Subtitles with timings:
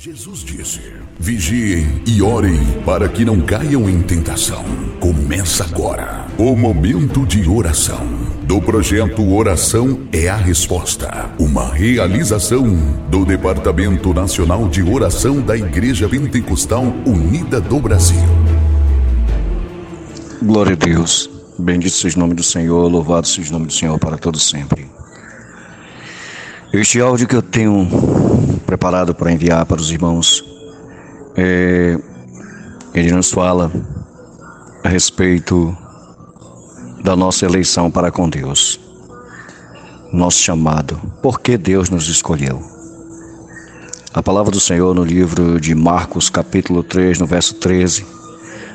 [0.00, 0.80] Jesus disse:
[1.18, 4.64] Vigiem e orem para que não caiam em tentação.
[5.00, 8.06] Começa agora o momento de oração
[8.44, 12.76] do projeto Oração é a Resposta, uma realização
[13.10, 18.22] do Departamento Nacional de Oração da Igreja Pentecostal Unida do Brasil.
[20.40, 21.28] Glória a Deus.
[21.58, 24.86] Bendito seja o nome do Senhor, louvado seja o nome do Senhor para todos sempre.
[26.72, 30.44] Este áudio que eu tenho preparado para enviar para os irmãos,
[31.34, 31.98] é,
[32.92, 33.72] ele nos fala
[34.84, 35.74] a respeito
[37.02, 38.78] da nossa eleição para com Deus,
[40.12, 42.62] nosso chamado, por que Deus nos escolheu.
[44.12, 48.04] A palavra do Senhor no livro de Marcos, capítulo 3, no verso 13,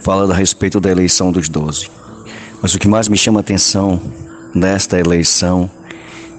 [0.00, 1.88] fala a respeito da eleição dos doze.
[2.60, 4.02] Mas o que mais me chama a atenção
[4.52, 5.70] nesta eleição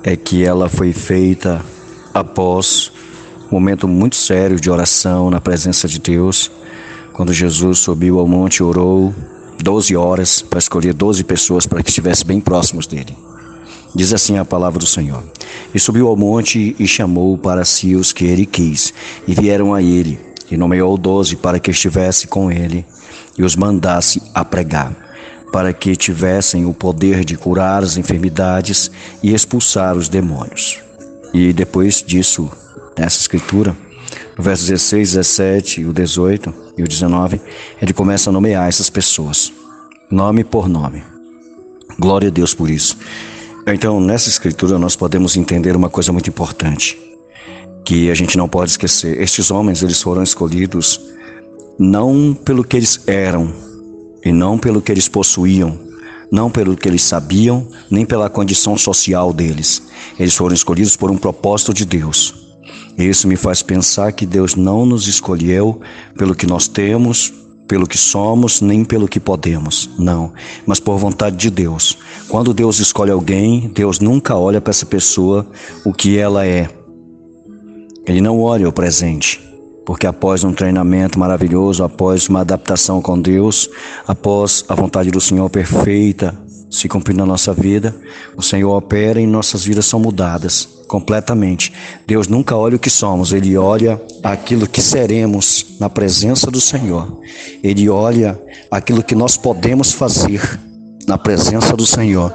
[0.04, 1.64] é que ela foi feita
[2.14, 2.92] após
[3.52, 6.52] um momento muito sério de oração na presença de Deus,
[7.14, 9.14] quando Jesus subiu ao monte orou
[9.64, 13.18] 12 horas para escolher 12 pessoas para que estivessem bem próximos dele.
[13.96, 15.24] Diz assim a palavra do Senhor.
[15.74, 18.94] E subiu ao monte e chamou para si os que ele quis,
[19.28, 20.20] e vieram a ele,
[20.52, 22.86] e nomeou doze para que estivesse com ele,
[23.38, 25.08] e os mandasse a pregar
[25.52, 28.92] para que tivessem o poder de curar as enfermidades
[29.24, 30.80] e expulsar os demônios.
[31.34, 32.52] E depois disso,
[32.98, 33.76] nessa escritura,
[34.38, 37.42] no verso 16, 17, o 18 e o 19,
[37.82, 39.52] ele começa a nomear essas pessoas,
[40.10, 41.04] nome por nome.
[42.00, 42.98] Glória a Deus por isso.
[43.68, 46.98] Então, nessa escritura, nós podemos entender uma coisa muito importante,
[47.84, 49.20] que a gente não pode esquecer.
[49.20, 51.02] Estes homens, eles foram escolhidos
[51.78, 53.54] não pelo que eles eram,
[54.24, 55.80] e não pelo que eles possuíam,
[56.32, 59.84] não pelo que eles sabiam, nem pela condição social deles.
[60.20, 62.47] Eles foram escolhidos por um propósito de Deus.
[62.98, 65.80] Isso me faz pensar que Deus não nos escolheu
[66.18, 67.32] pelo que nós temos,
[67.68, 69.90] pelo que somos, nem pelo que podemos.
[70.00, 70.34] Não,
[70.66, 71.98] mas por vontade de Deus.
[72.28, 75.46] Quando Deus escolhe alguém, Deus nunca olha para essa pessoa
[75.86, 76.70] o que ela é.
[78.08, 79.48] Ele não olha o presente
[79.88, 83.70] porque após um treinamento maravilhoso, após uma adaptação com Deus,
[84.06, 86.38] após a vontade do Senhor perfeita
[86.70, 87.96] se cumprir na nossa vida,
[88.36, 91.74] o Senhor opera e nossas vidas são mudadas completamente.
[92.06, 97.20] Deus nunca olha o que somos, Ele olha aquilo que seremos na presença do Senhor.
[97.64, 98.40] Ele olha
[98.72, 100.42] aquilo que nós podemos fazer
[101.08, 102.34] na presença do Senhor.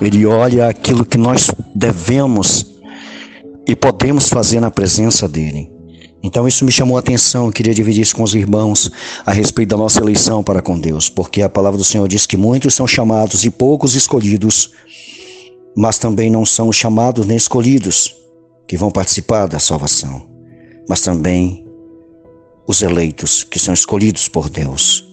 [0.00, 2.66] Ele olha aquilo que nós devemos
[3.66, 5.71] e podemos fazer na presença dEle.
[6.22, 8.90] Então isso me chamou a atenção, eu queria dividir isso com os irmãos
[9.26, 12.36] a respeito da nossa eleição para com Deus, porque a palavra do Senhor diz que
[12.36, 14.70] muitos são chamados e poucos escolhidos,
[15.76, 18.14] mas também não são os chamados nem escolhidos
[18.68, 20.28] que vão participar da salvação,
[20.88, 21.66] mas também
[22.66, 25.04] os eleitos que são escolhidos por Deus.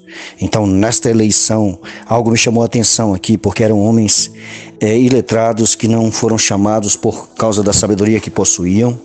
[0.42, 4.32] Então, nesta eleição, algo me chamou a atenção aqui, porque eram homens
[4.80, 9.00] é, iletrados que não foram chamados por causa da sabedoria que possuíam,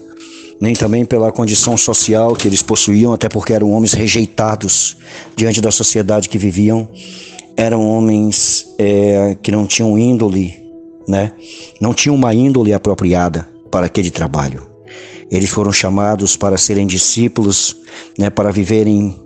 [0.61, 4.97] nem também pela condição social que eles possuíam, até porque eram homens rejeitados
[5.37, 6.89] diante da sociedade que viviam.
[7.57, 10.55] Eram homens é, que não tinham índole,
[11.07, 11.33] né?
[11.81, 14.67] Não tinham uma índole apropriada para aquele trabalho.
[15.31, 17.77] Eles foram chamados para serem discípulos,
[18.19, 18.31] né?
[18.31, 19.21] Para viverem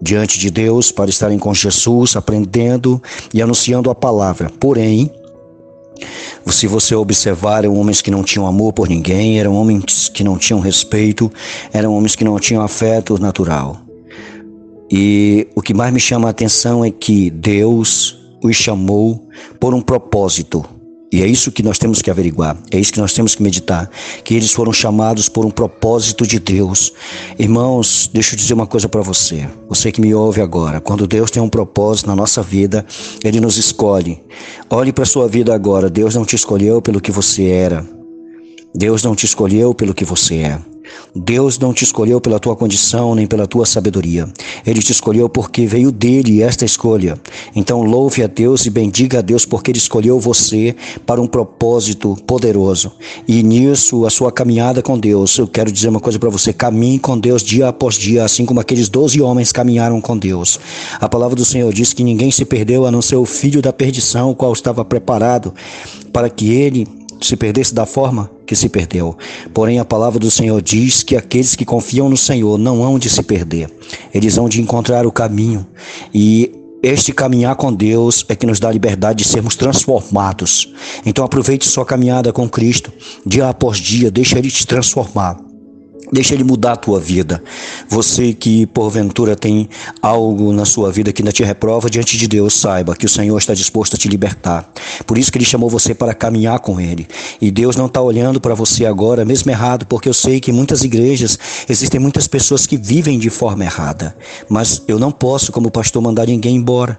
[0.00, 4.50] diante de Deus, para estarem com Jesus, aprendendo e anunciando a palavra.
[4.60, 5.10] Porém,
[6.46, 10.38] se você observar, eram homens que não tinham amor por ninguém, eram homens que não
[10.38, 11.30] tinham respeito,
[11.72, 13.80] eram homens que não tinham afeto natural.
[14.90, 19.80] E o que mais me chama a atenção é que Deus os chamou por um
[19.80, 20.64] propósito.
[21.12, 23.88] E é isso que nós temos que averiguar, é isso que nós temos que meditar,
[24.24, 26.92] que eles foram chamados por um propósito de Deus.
[27.38, 31.30] Irmãos, deixa eu dizer uma coisa para você, você que me ouve agora, quando Deus
[31.30, 32.84] tem um propósito na nossa vida,
[33.24, 34.20] Ele nos escolhe.
[34.68, 37.86] Olhe para sua vida agora, Deus não te escolheu pelo que você era,
[38.74, 40.75] Deus não te escolheu pelo que você é.
[41.14, 44.28] Deus não te escolheu pela tua condição nem pela tua sabedoria.
[44.66, 47.18] Ele te escolheu porque veio dele esta escolha.
[47.54, 50.74] Então louve a Deus e bendiga a Deus porque ele escolheu você
[51.06, 52.92] para um propósito poderoso.
[53.26, 56.98] E nisso, a sua caminhada com Deus, eu quero dizer uma coisa para você: caminhe
[56.98, 60.58] com Deus dia após dia, assim como aqueles doze homens caminharam com Deus.
[61.00, 63.72] A palavra do Senhor diz que ninguém se perdeu a não ser o filho da
[63.72, 65.54] perdição, o qual estava preparado
[66.12, 66.88] para que ele
[67.20, 69.16] se perdesse da forma que se perdeu.
[69.52, 73.08] Porém, a palavra do Senhor diz que aqueles que confiam no Senhor não hão de
[73.08, 73.70] se perder,
[74.14, 75.66] eles hão de encontrar o caminho.
[76.12, 76.52] E
[76.82, 80.72] este caminhar com Deus é que nos dá a liberdade de sermos transformados.
[81.04, 82.92] Então, aproveite sua caminhada com Cristo,
[83.24, 85.45] dia após dia, deixa Ele te transformar.
[86.16, 87.42] Deixa ele mudar a tua vida.
[87.90, 89.68] Você que porventura tem
[90.00, 93.36] algo na sua vida que ainda te reprova diante de Deus, saiba que o Senhor
[93.36, 94.66] está disposto a te libertar.
[95.06, 97.06] Por isso que ele chamou você para caminhar com ele.
[97.38, 100.54] E Deus não está olhando para você agora, mesmo errado, porque eu sei que em
[100.54, 104.16] muitas igrejas existem muitas pessoas que vivem de forma errada.
[104.48, 106.98] Mas eu não posso, como pastor, mandar ninguém embora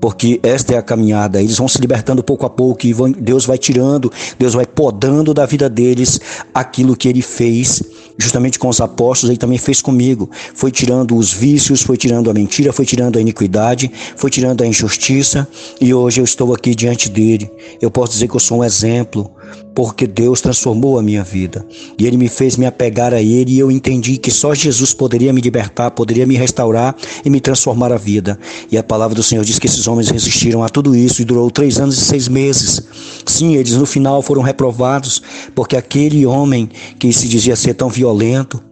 [0.00, 1.40] porque esta é a caminhada.
[1.40, 5.34] Eles vão se libertando pouco a pouco e vão, Deus vai tirando, Deus vai podando
[5.34, 6.20] da vida deles
[6.54, 7.82] aquilo que ele fez
[8.18, 10.28] justamente com os apóstolos, ele também fez comigo.
[10.52, 14.66] Foi tirando os vícios, foi tirando a mentira, foi tirando a iniquidade, foi tirando a
[14.66, 15.46] injustiça,
[15.80, 17.48] e hoje eu estou aqui diante dele.
[17.80, 19.30] Eu posso dizer que eu sou um exemplo,
[19.74, 21.64] porque Deus transformou a minha vida.
[21.98, 25.32] E ele me fez me apegar a ele, e eu entendi que só Jesus poderia
[25.32, 28.38] me libertar, poderia me restaurar e me transformar a vida.
[28.70, 31.50] E a palavra do Senhor diz que esses homens resistiram a tudo isso e durou
[31.50, 32.82] três anos e seis meses.
[33.24, 35.22] Sim, eles no final foram reprovados,
[35.54, 36.68] porque aquele homem
[36.98, 38.62] que se dizia ser tão violento,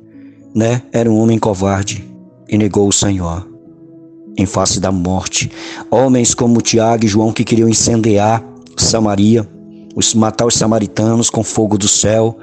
[0.54, 0.82] né?
[0.92, 2.04] Era um homem covarde
[2.48, 3.46] e negou o Senhor
[4.36, 5.50] em face da morte.
[5.90, 8.44] Homens como Tiago e João que queriam incendiar
[8.76, 9.48] Samaria,
[9.96, 12.36] os matar os samaritanos com fogo do céu,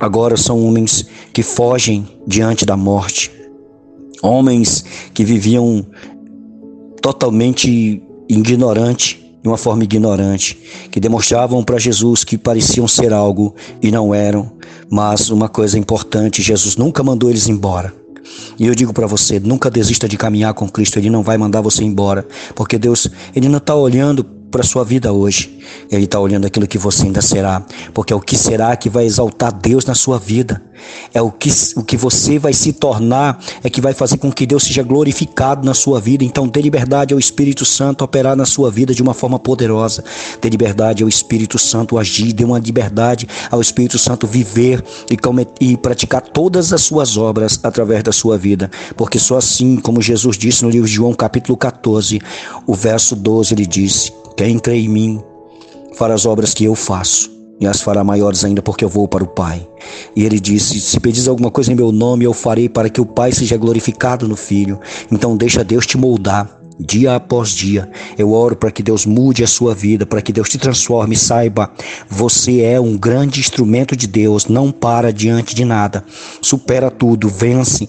[0.00, 3.30] agora são homens que fogem diante da morte.
[4.22, 5.86] Homens que viviam
[7.02, 10.58] totalmente ignorante, de uma forma ignorante,
[10.90, 14.50] que demonstravam para Jesus que pareciam ser algo e não eram.
[14.90, 17.92] Mas uma coisa importante, Jesus nunca mandou eles embora.
[18.58, 21.60] E eu digo para você, nunca desista de caminhar com Cristo, Ele não vai mandar
[21.60, 24.24] você embora, porque Deus, Ele não está olhando
[24.54, 25.58] para a sua vida hoje.
[25.90, 27.60] Ele está olhando aquilo que você ainda será,
[27.92, 30.62] porque é o que será que vai exaltar Deus na sua vida.
[31.12, 34.46] É o que, o que você vai se tornar, é que vai fazer com que
[34.46, 36.22] Deus seja glorificado na sua vida.
[36.22, 40.04] Então, dê liberdade ao Espírito Santo operar na sua vida de uma forma poderosa.
[40.40, 45.18] Dê liberdade ao Espírito Santo agir, dê uma liberdade ao Espírito Santo viver e,
[45.60, 48.70] e praticar todas as suas obras através da sua vida.
[48.96, 52.20] Porque só assim, como Jesus disse no livro de João, capítulo 14,
[52.68, 55.22] o verso 12, ele disse quem crê em mim
[55.96, 59.22] fará as obras que eu faço, e as fará maiores ainda, porque eu vou para
[59.22, 59.66] o Pai.
[60.16, 63.06] E ele disse: Se pedis alguma coisa em meu nome, eu farei para que o
[63.06, 64.80] Pai seja glorificado no Filho.
[65.10, 66.60] Então deixa Deus te moldar.
[66.76, 67.88] Dia após dia,
[68.18, 71.14] eu oro para que Deus mude a sua vida, para que Deus te transforme.
[71.14, 71.70] Saiba,
[72.08, 74.46] você é um grande instrumento de Deus.
[74.46, 76.04] Não para diante de nada,
[76.42, 77.88] supera tudo, vence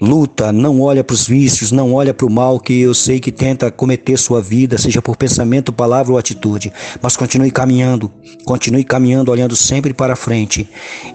[0.00, 3.32] luta, não olha para os vícios, não olha para o mal que eu sei que
[3.32, 6.72] tenta cometer sua vida, seja por pensamento, palavra ou atitude,
[7.02, 8.10] mas continue caminhando,
[8.44, 10.68] continue caminhando, olhando sempre para frente.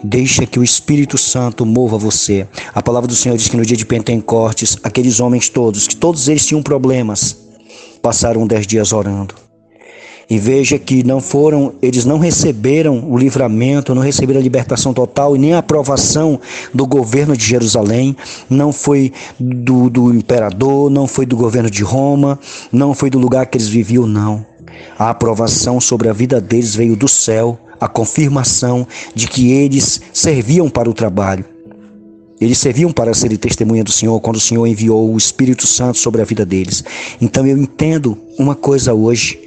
[0.03, 2.47] Deixa que o Espírito Santo mova você.
[2.73, 6.27] A palavra do Senhor diz que no dia de Pentecostes, aqueles homens todos, que todos
[6.27, 7.37] eles tinham problemas,
[8.01, 9.42] passaram dez dias orando.
[10.29, 15.35] E veja que não foram, eles não receberam o livramento, não receberam a libertação total
[15.35, 16.39] e nem a aprovação
[16.73, 18.15] do governo de Jerusalém,
[18.49, 22.39] não foi do, do imperador, não foi do governo de Roma,
[22.71, 24.45] não foi do lugar que eles viviam, não.
[24.97, 30.69] A aprovação sobre a vida deles veio do céu, a confirmação de que eles serviam
[30.69, 31.45] para o trabalho.
[32.39, 36.21] Eles serviam para serem testemunha do Senhor quando o Senhor enviou o Espírito Santo sobre
[36.21, 36.83] a vida deles.
[37.21, 39.39] Então eu entendo uma coisa hoje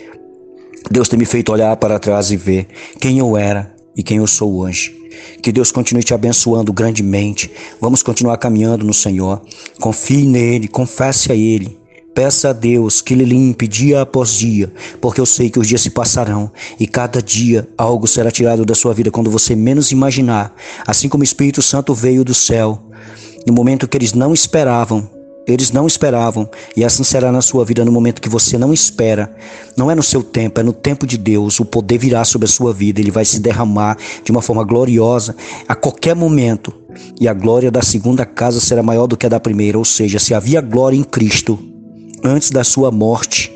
[0.90, 2.68] Deus tem me feito olhar para trás e ver
[3.00, 4.94] quem eu era e quem eu sou hoje.
[5.42, 7.50] Que Deus continue te abençoando grandemente.
[7.80, 9.42] Vamos continuar caminhando no Senhor.
[9.80, 11.78] Confie nele, confesse a Ele.
[12.14, 14.72] Peça a Deus que Ele limpe dia após dia,
[15.02, 18.74] porque eu sei que os dias se passarão e cada dia algo será tirado da
[18.74, 20.54] sua vida quando você menos imaginar.
[20.86, 22.80] Assim como o Espírito Santo veio do céu,
[23.46, 25.10] no momento que eles não esperavam,
[25.46, 29.34] eles não esperavam, e assim será na sua vida no momento que você não espera.
[29.76, 31.60] Não é no seu tempo, é no tempo de Deus.
[31.60, 35.36] O poder virá sobre a sua vida, ele vai se derramar de uma forma gloriosa
[35.68, 36.74] a qualquer momento.
[37.20, 40.18] E a glória da segunda casa será maior do que a da primeira, ou seja,
[40.18, 41.58] se havia glória em Cristo
[42.24, 43.52] antes da sua morte,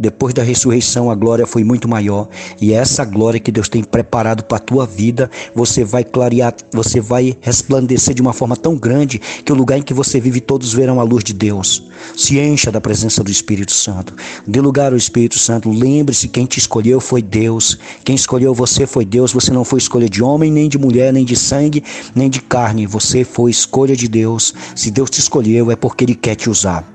[0.00, 2.26] depois da ressurreição, a glória foi muito maior.
[2.58, 6.54] E é essa glória que Deus tem preparado para a tua vida, você vai clarear,
[6.72, 10.40] você vai resplandecer de uma forma tão grande que o lugar em que você vive
[10.40, 11.86] todos verão a luz de Deus.
[12.16, 14.14] Se encha da presença do Espírito Santo.
[14.46, 15.70] Dê lugar ao Espírito Santo.
[15.70, 17.78] Lembre-se: quem te escolheu foi Deus.
[18.02, 19.34] Quem escolheu você foi Deus.
[19.34, 22.86] Você não foi escolha de homem, nem de mulher, nem de sangue, nem de carne.
[22.86, 24.54] Você foi escolha de Deus.
[24.74, 26.90] Se Deus te escolheu, é porque Ele quer te usar.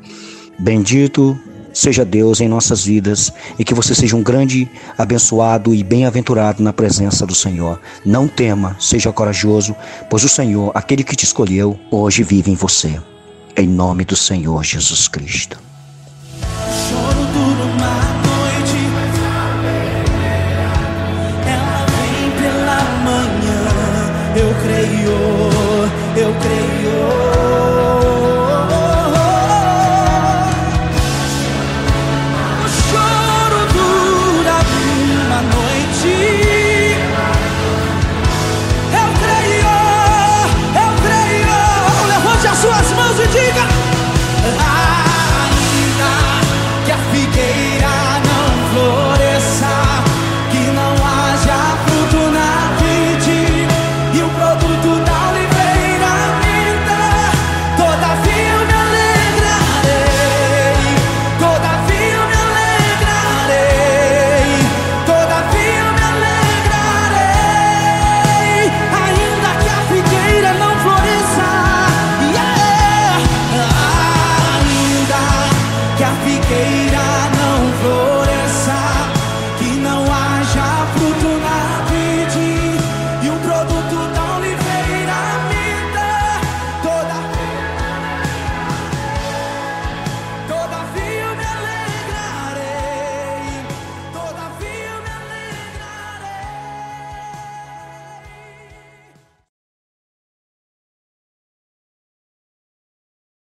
[0.57, 1.37] Bendito
[1.75, 4.67] seja Deus em nossas vidas e que você seja um grande
[4.97, 7.79] abençoado e bem-aventurado na presença do Senhor.
[8.03, 9.75] Não tema, seja corajoso,
[10.09, 12.99] pois o Senhor, aquele que te escolheu, hoje vive em você.
[13.57, 15.59] Em nome do Senhor Jesus Cristo.